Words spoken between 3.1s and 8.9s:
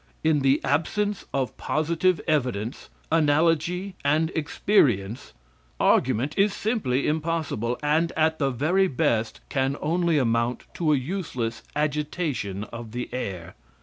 analogy and experience, argument is simply impossible, and at the very